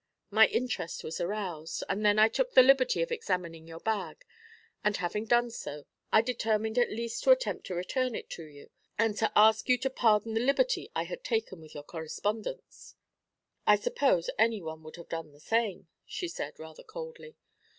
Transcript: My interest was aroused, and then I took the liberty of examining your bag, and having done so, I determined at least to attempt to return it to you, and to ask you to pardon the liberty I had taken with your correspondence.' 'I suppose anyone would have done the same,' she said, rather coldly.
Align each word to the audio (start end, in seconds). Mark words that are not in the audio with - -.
My 0.31 0.47
interest 0.47 1.03
was 1.03 1.21
aroused, 1.21 1.83
and 1.87 2.03
then 2.03 2.17
I 2.17 2.27
took 2.27 2.55
the 2.55 2.63
liberty 2.63 3.03
of 3.03 3.11
examining 3.11 3.67
your 3.67 3.79
bag, 3.81 4.25
and 4.83 4.97
having 4.97 5.25
done 5.27 5.51
so, 5.51 5.85
I 6.11 6.23
determined 6.23 6.79
at 6.79 6.89
least 6.89 7.23
to 7.23 7.29
attempt 7.29 7.67
to 7.67 7.75
return 7.75 8.15
it 8.15 8.27
to 8.31 8.43
you, 8.43 8.71
and 8.97 9.15
to 9.17 9.31
ask 9.35 9.69
you 9.69 9.77
to 9.77 9.91
pardon 9.91 10.33
the 10.33 10.39
liberty 10.39 10.89
I 10.95 11.03
had 11.03 11.23
taken 11.23 11.61
with 11.61 11.75
your 11.75 11.83
correspondence.' 11.83 12.95
'I 13.67 13.75
suppose 13.75 14.31
anyone 14.39 14.81
would 14.81 14.95
have 14.95 15.07
done 15.09 15.33
the 15.33 15.39
same,' 15.39 15.87
she 16.07 16.27
said, 16.27 16.57
rather 16.57 16.81
coldly. 16.83 17.35